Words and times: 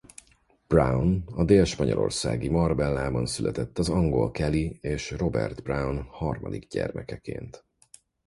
Brown 0.67 1.23
a 1.35 1.43
dél-spanyolországi 1.45 2.49
Marbellában 2.49 3.25
született 3.25 3.77
az 3.79 3.89
angol 3.89 4.31
Kelly 4.31 4.77
és 4.81 5.11
Robert 5.11 5.61
Brown 5.63 6.03
harmadik 6.03 6.67
gyermekeként. 6.67 7.65